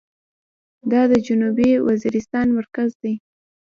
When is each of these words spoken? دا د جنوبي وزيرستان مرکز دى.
دا 0.91 1.01
د 1.11 1.13
جنوبي 1.27 1.69
وزيرستان 1.87 2.47
مرکز 2.57 2.89
دى. 3.01 3.13